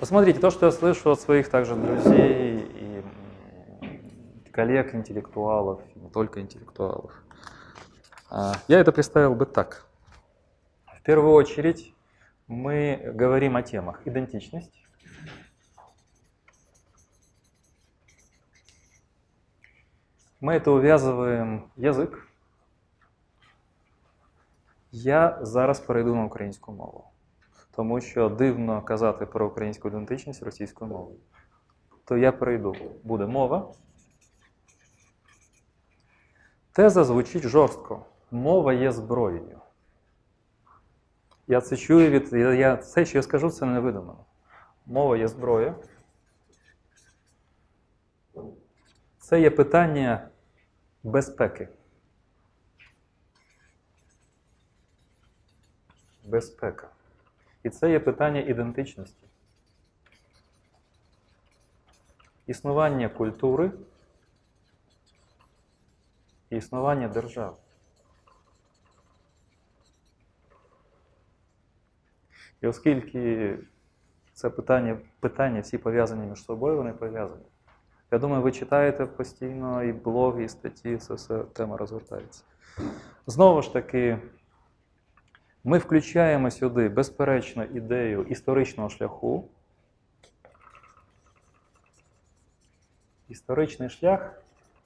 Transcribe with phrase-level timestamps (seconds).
[0.00, 3.04] Посмотрите, то, что я слышу от своих также друзей и
[4.50, 7.12] коллег, интеллектуалов, не только интеллектуалов,
[8.28, 9.86] а, я это представил бы так.
[10.86, 11.94] В первую очередь
[12.48, 14.84] мы говорим о темах идентичность,
[20.40, 22.28] мы это увязываем язик.
[24.90, 27.10] Я зараз перейду на українську мову,
[27.76, 31.18] тому що дивно казати про українську ідентичність російською мовою.
[32.04, 32.76] То я перейду.
[33.02, 33.72] Буде мова.
[36.72, 38.06] Теза звучить жорстко.
[38.30, 39.60] Мова є зброєю.
[41.46, 42.32] Я це чую від.
[42.32, 44.24] Я, Все, що я скажу, це не видумано.
[44.86, 45.74] Мова є зброя.
[49.18, 50.28] Це є питання
[51.02, 51.68] безпеки.
[56.24, 56.93] Безпека.
[57.64, 59.26] І це є питання ідентичності.
[62.46, 63.72] Існування культури
[66.50, 67.58] і існування держав.
[72.60, 73.58] І оскільки
[74.32, 77.44] це питання, питання всі пов'язані між собою, вони пов'язані.
[78.10, 82.44] Я думаю, ви читаєте постійно і блоги, і статті, це все тема розгортається.
[83.26, 84.18] Знову ж таки,
[85.64, 89.48] ми включаємо сюди, безперечно, ідею історичного шляху.
[93.28, 94.42] Історичний шлях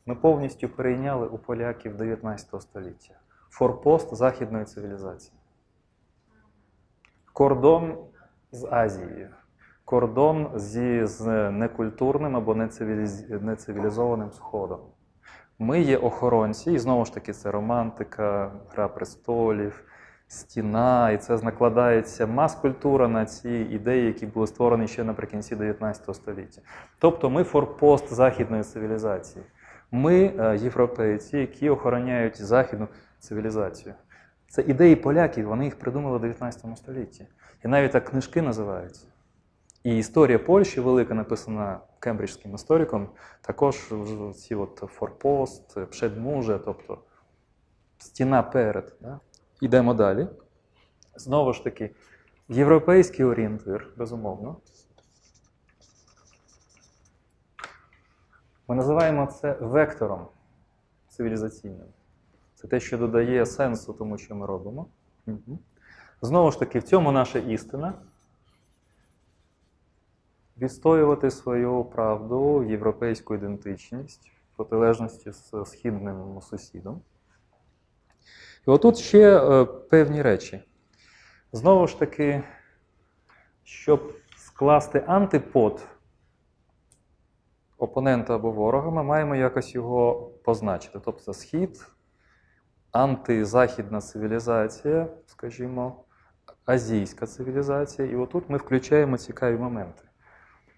[0.06, 3.14] ми повністю перейняли у поляків 19 століття.
[3.50, 5.32] Форпост західної цивілізації.
[7.32, 7.98] Кордон
[8.52, 9.30] з Азією
[9.88, 12.54] кордон зі з некультурним або
[13.40, 14.78] нецивілізованим сходом.
[15.58, 19.84] Ми є охоронці, і знову ж таки, це романтика, гра престолів,
[20.28, 26.60] стіна, і це накладається мас-культура на ці ідеї, які були створені ще наприкінці 19 століття.
[26.98, 29.44] Тобто ми форпост західної цивілізації.
[29.90, 32.88] Ми е, європейці, які охороняють західну
[33.18, 33.94] цивілізацію.
[34.48, 37.26] Це ідеї поляків, вони їх придумали в 19 столітті.
[37.64, 39.06] І навіть так книжки називаються.
[39.84, 43.08] І історія Польщі велика, написана кембриджським істориком,
[43.40, 43.92] також
[44.34, 46.98] ці от форпост, пшедмуже, тобто
[47.98, 48.96] стіна перед.
[49.00, 49.20] Да?
[49.60, 50.28] Ідемо далі.
[51.16, 51.90] Знову ж таки,
[52.48, 54.56] європейський орієнтир, безумовно.
[58.68, 60.26] Ми називаємо це вектором
[61.08, 61.86] цивілізаційним.
[62.54, 64.86] Це те, що додає сенсу тому, що ми робимо.
[65.26, 65.58] Угу.
[66.22, 67.94] Знову ж таки, в цьому наша істина
[70.58, 77.00] відстоювати свою правду, європейську ідентичність в протилежності з східним сусідом.
[78.68, 80.64] І отут ще е, певні речі.
[81.52, 82.42] Знову ж таки,
[83.64, 85.86] щоб скласти антипод
[87.78, 91.00] опонента або ворога, ми маємо якось його позначити.
[91.04, 91.86] Тобто схід,
[92.92, 96.04] антизахідна цивілізація, скажімо,
[96.64, 98.08] азійська цивілізація.
[98.08, 100.02] І отут ми включаємо цікаві моменти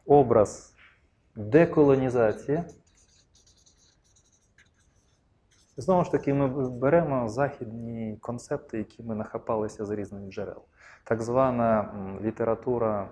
[0.06, 0.74] образ
[1.36, 2.62] деколонізації.
[5.80, 10.62] Знову ж таки, ми беремо західні концепти, які ми нахапалися з різних джерел.
[11.04, 13.08] Так звана література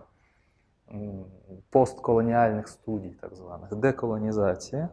[1.70, 4.88] постколоніальних студій, так званих, деколонізація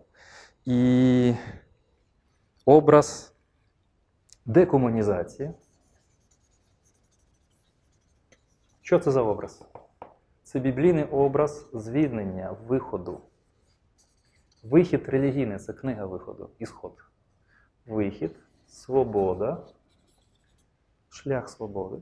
[0.66, 1.36] і
[2.66, 3.36] образ
[4.46, 5.52] декомунізації.
[8.82, 9.64] Що це за образ?
[10.44, 13.22] Це біблійний образ звільнення, виходу.
[14.64, 16.94] Вихід релігійний це книга виходу, ісход.
[17.86, 18.36] Вихід,
[18.68, 19.58] свобода,
[21.10, 21.98] шлях свободи.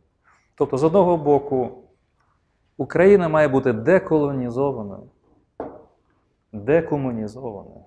[0.56, 1.84] Тобто, з одного боку,
[2.78, 5.10] Україна має бути деколонізованою,
[6.52, 7.84] декомунізованою.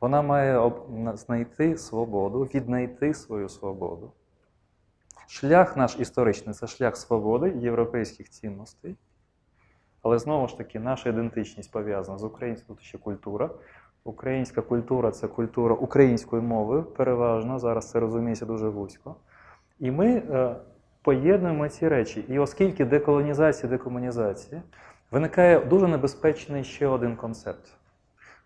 [0.00, 0.72] Вона має
[1.14, 4.12] знайти свободу, віднайти свою свободу.
[5.26, 8.96] Шлях наш історичний це шлях свободи, європейських цінностей.
[10.02, 13.50] Але знову ж таки, наша ідентичність пов'язана з українською ще культура.
[14.04, 19.16] Українська культура це культура українською мовою, переважно, зараз це розуміється дуже вузько.
[19.78, 20.56] І ми е,
[21.02, 22.24] поєднуємо ці речі.
[22.28, 24.62] І оскільки деколонізація, декомунізація,
[25.10, 27.68] виникає дуже небезпечний ще один концепт,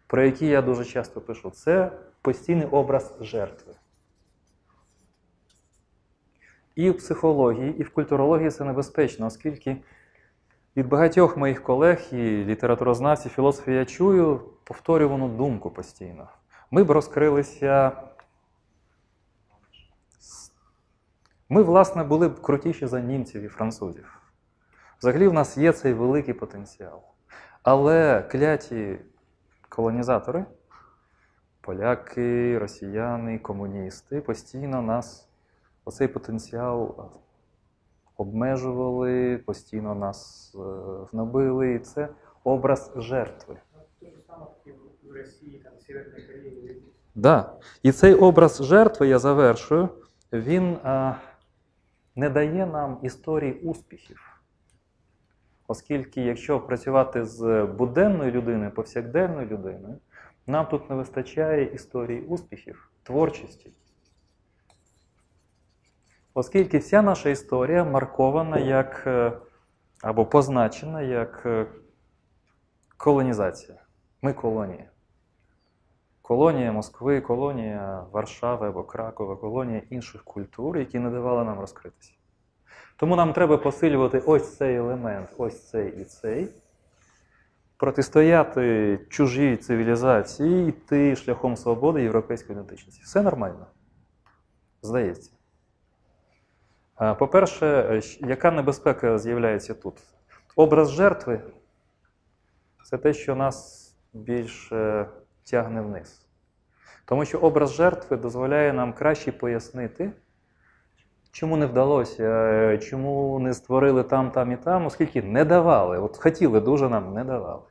[0.07, 1.93] про який я дуже часто пишу: це
[2.23, 3.73] постійний образ жертви.
[6.75, 9.77] І в психології, і в культурології це небезпечно, оскільки
[10.77, 16.29] від багатьох моїх колег і літературознавців, філософів я чую повторювану думку постійно.
[16.71, 17.93] Ми б розкрилися.
[21.49, 24.21] Ми, власне, були б крутіші за німців і французів.
[24.99, 27.03] Взагалі в нас є цей великий потенціал.
[27.63, 28.99] Але кляті
[29.69, 30.45] колонізатори,
[31.61, 35.29] поляки, росіяни, комуністи постійно нас
[35.85, 37.11] оцей потенціал
[38.17, 40.59] обмежували, постійно нас е,
[41.13, 41.75] гнобили.
[41.75, 42.09] І це
[42.45, 43.57] образ жертви.
[45.03, 46.77] В России, там, Северной Корее.
[47.15, 47.53] Да.
[47.83, 49.89] І цей образ жертви, я завершую,
[50.33, 51.15] він а,
[52.17, 54.41] не дає нам історії успіхів.
[55.69, 59.99] Оскільки, якщо працювати з буденною людиною, повсякденною людиною,
[60.47, 63.73] нам тут не вистачає історії успіхів, творчості.
[66.35, 69.33] Оскільки вся наша історія маркована як е,
[70.03, 71.67] або позначена як е,
[72.97, 73.86] колонізація.
[74.27, 74.91] Ми колонія.
[76.23, 82.13] Колонія Москви, колонія Варшави або Кракова, колонія інших культур, які не давали нам розкритися.
[82.97, 86.49] Тому нам треба посилювати ось цей елемент, ось цей і цей,
[87.77, 93.03] протистояти чужій цивілізації, йти шляхом свободи європейської ідентичності.
[93.03, 93.67] Все нормально.
[94.83, 95.31] Здається.
[97.19, 99.95] По-перше, яка небезпека з'являється тут?
[100.57, 101.41] Образ жертви
[102.85, 103.86] це те, що нас
[104.17, 105.07] більше
[105.45, 106.27] тягне вниз.
[107.05, 110.13] Тому що образ жертви дозволяє нам краще пояснити,
[111.33, 115.99] чому не вдалося, е, чому не створили там, там і там, оскільки не давали.
[115.99, 117.63] От хотіли дуже нам не давали.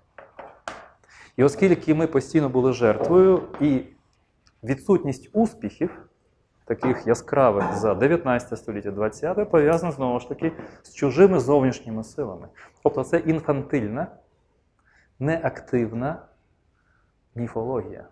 [1.37, 3.81] І оскільки ми постійно були жертвою, і
[4.63, 6.05] відсутність успіхів,
[6.65, 10.51] таких яскравих за 19 століття, 20 пов'язана знову ж таки
[10.83, 12.47] з чужими зовнішніми силами.
[12.83, 14.07] Тобто це інфантильна,
[15.19, 16.21] неактивна
[17.35, 18.07] міфологія.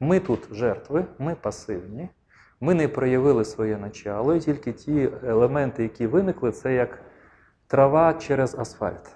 [0.00, 2.08] Ми тут жертви, ми пасивні,
[2.60, 7.02] ми не проявили своє начало, і тільки ті елементи, які виникли, це як
[7.66, 9.06] трава через асфальт.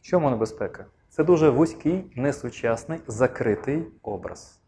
[0.00, 0.86] В чому небезпека?
[1.08, 4.60] Це дуже вузький, несучасний, закритий образ.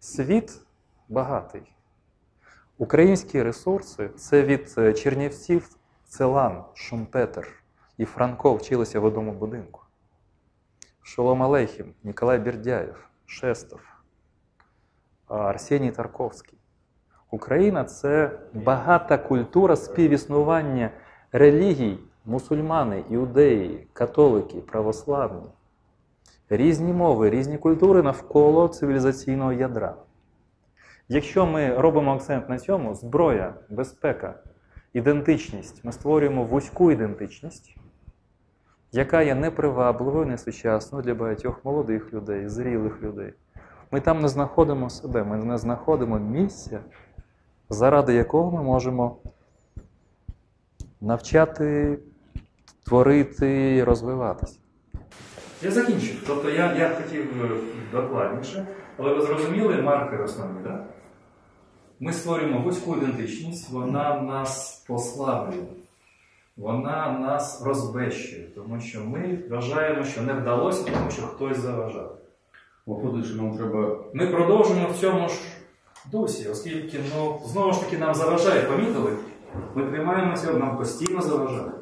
[0.00, 0.60] Світ
[1.08, 1.62] багатий.
[2.78, 7.48] Українські ресурси це від е, Чернівців, Целан, Шумпетер
[7.98, 9.80] і Франко вчилися в одному будинку.
[11.08, 13.80] Шолом Алейхім, Ніколай Бердяєв, Шестов,
[15.28, 16.58] Арсеній Тарковський.
[17.30, 20.90] Україна це багата культура співіснування
[21.32, 25.48] релігій, мусульмани, іудеї, католики, православні.
[26.50, 29.94] Різні мови, різні культури навколо цивілізаційного ядра.
[31.08, 34.34] Якщо ми робимо акцент на цьому, зброя, безпека,
[34.92, 37.77] ідентичність, ми створюємо вузьку ідентичність,
[38.92, 43.32] яка є непривабливою, несучасною для багатьох молодих людей, зрілих людей.
[43.90, 46.80] Ми там не знаходимо себе, ми не знаходимо місця,
[47.68, 49.16] заради якого ми можемо
[51.00, 51.98] навчати,
[52.84, 54.58] творити, і розвиватися.
[55.62, 56.24] Я закінчив.
[56.26, 57.26] Тобто я, я хотів
[57.92, 60.84] докладніше, але ви зрозуміли маркери основні, так?
[62.00, 65.66] Ми створюємо вузьку ідентичність, вона нас послаблює,
[66.58, 72.18] вона нас розбещує, тому що ми вважаємо, що не вдалося, тому що хтось заважав.
[72.86, 75.34] Виходить, що нам треба Ми продовжуємо в цьому ж
[76.12, 79.16] дусі, оскільки ну, знову ж таки нам заважає, помітили?
[79.74, 81.72] Ми тримаємося, нам постійно заважають.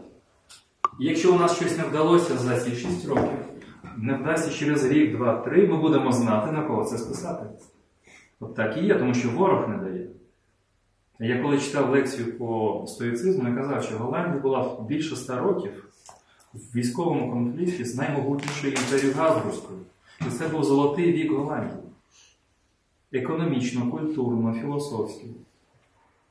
[1.01, 3.39] І якщо у нас щось не вдалося за ці 6 років,
[3.97, 7.47] не вдасться через рік, два, три, ми будемо знати, на кого це списати.
[8.41, 10.07] От так і є, тому що ворог не дає.
[11.19, 15.89] Я коли читав лекцію по стоїцизму, я казав, що Голландія була більше ста років
[16.55, 19.79] в військовому конфлікті з наймогутнішою імперією Габсбурзькою.
[20.21, 21.83] І це був золотий вік Голландії.
[23.13, 25.27] Економічно, культурно, філософськи.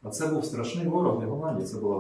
[0.03, 1.67] А це був страшний ворог для Голландії.
[1.67, 1.97] Це була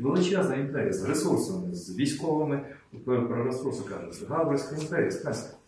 [0.00, 2.60] величезна імперія з ресурсами, з військовими,
[3.04, 5.58] про ресурси кажуть, Габсбурзька імперія, сказка.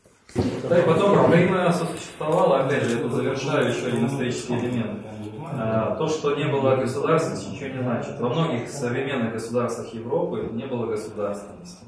[0.68, 1.16] Да, и потом
[1.72, 5.00] существовала, опять же, это завершаю еще один исторический элемент.
[5.52, 8.20] А, То, что не было государственности, ничего не значит.
[8.20, 11.84] Во многих современных государствах Европы не было государственности.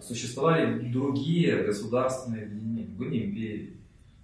[0.00, 3.76] Существовали другие государственные объединения, были империи.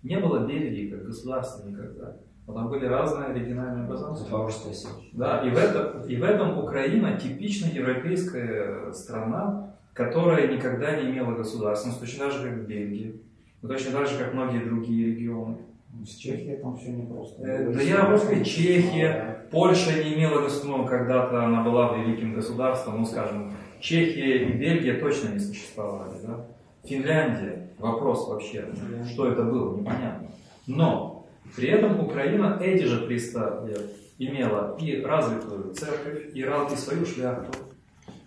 [0.02, 2.16] Не было Бельгии как государства никогда.
[2.46, 4.18] Но там были разные региональные образования.
[4.18, 4.74] Запорожская.
[5.12, 11.34] Да, и в, этом, и в этом Украина типично европейская страна, которая никогда не имела
[11.34, 13.14] государственности, точно так же, как Бельгия,
[13.60, 15.58] но точно так же, как многие другие регионы.
[16.06, 17.42] С Чехией там все непросто.
[17.42, 22.34] Э, Да я могу сказать, Чехия, Польша не имела государства, ну, когда-то она была великим
[22.34, 26.46] государством, ну, скажем, Чехия и Бельгия точно не существовали, да?
[26.84, 28.66] Финляндия, вопрос вообще,
[29.10, 30.28] что это было, непонятно.
[30.66, 31.26] Но
[31.56, 37.58] при этом Украина эти же 300 лет имела и развитую церковь, и, и свою шляхту,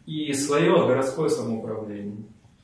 [0.05, 2.23] и свое городское самоуправление,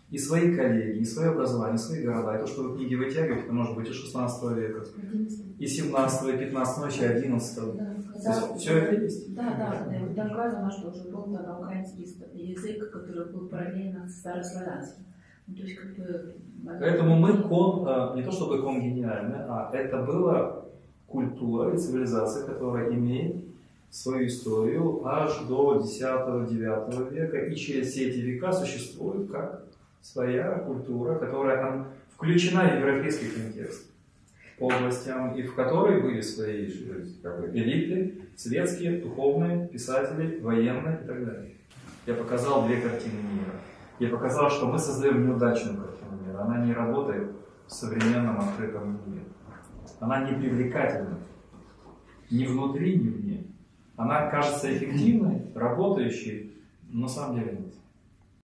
[0.09, 2.37] и свои коллеги, и свое образование, и свои города.
[2.37, 4.85] И то, что вы книги вытягиваете, это может быть и 16 века,
[5.59, 7.75] и 17, и 15, ну, и 11.
[7.75, 9.35] Да, есть все это есть.
[9.35, 10.11] Да, да, да.
[10.11, 15.03] И там указано, что уже был тогда украинский язык, который был параллельно старославянским.
[15.47, 16.35] Ну, то есть, как бы...
[16.79, 20.65] Поэтому мы кон, э, не то чтобы конгениальны, а это была
[21.05, 23.45] культура и цивилизация, которая имеет
[23.89, 29.67] свою историю аж до X-IX века, и через все эти века существует как
[30.01, 33.91] своя культура, которая там включена в европейский контекст
[34.57, 40.99] по областям, и в которой были свои э, как бы, элиты, светские, духовные, писатели, военные
[41.03, 41.51] и так далее.
[42.05, 43.53] Я показал две картины мира.
[43.99, 46.41] Я показал, что мы создаем неудачную картину мира.
[46.41, 47.31] Она не работает
[47.67, 49.25] в современном открытом мире.
[49.99, 51.19] Она не привлекательна.
[52.31, 53.47] Ни внутри, ни вне.
[53.95, 56.55] Она кажется эффективной, работающей,
[56.89, 57.73] но на самом деле нет.